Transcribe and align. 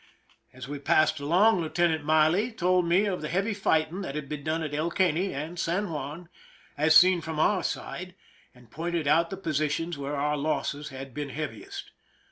As 0.51 0.67
we 0.67 0.79
passed 0.79 1.19
along, 1.19 1.61
Lieutenant 1.61 2.03
Miley 2.03 2.51
told 2.51 2.87
me 2.87 3.05
of 3.05 3.21
the 3.21 3.29
heavy 3.29 3.53
fighting 3.53 4.01
that 4.01 4.15
had 4.15 4.27
been 4.27 4.43
done 4.43 4.63
at 4.63 4.73
El 4.73 4.89
Caney 4.89 5.31
and 5.31 5.59
San 5.59 5.91
Juan, 5.91 6.27
as 6.75 6.95
seen 6.95 7.21
from 7.21 7.39
our 7.39 7.61
side, 7.63 8.15
and 8.55 8.71
pointed 8.71 9.07
out 9.07 9.29
the 9.29 9.37
positions 9.37 9.99
where 9.99 10.15
our 10.15 10.37
losses 10.37 10.89
had 10.89 11.13
been 11.13 11.29
heaviest. 11.29 11.91